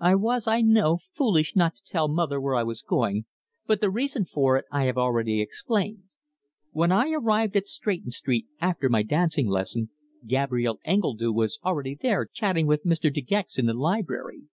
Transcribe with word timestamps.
I 0.00 0.16
was, 0.16 0.48
I 0.48 0.60
know, 0.60 0.98
foolish 1.12 1.54
not 1.54 1.76
to 1.76 1.82
tell 1.84 2.08
mother 2.08 2.40
where 2.40 2.56
I 2.56 2.64
was 2.64 2.82
going, 2.82 3.26
but 3.64 3.80
the 3.80 3.90
reason 3.92 4.24
for 4.24 4.56
it 4.56 4.64
I 4.72 4.86
have 4.86 4.98
already 4.98 5.40
explained. 5.40 6.02
When 6.72 6.90
I 6.90 7.12
arrived 7.12 7.54
at 7.56 7.68
Stretton 7.68 8.10
Street, 8.10 8.46
after 8.60 8.88
my 8.88 9.04
dancing 9.04 9.46
lesson, 9.46 9.90
Gabrielle 10.26 10.80
Engledue 10.84 11.30
was 11.32 11.60
already 11.64 11.94
there 12.02 12.26
chatting 12.26 12.66
with 12.66 12.82
Mr. 12.82 13.14
De 13.14 13.20
Gex 13.20 13.56
in 13.56 13.66
the 13.66 13.72
library. 13.72 14.46